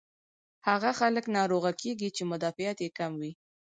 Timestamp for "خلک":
0.99-1.25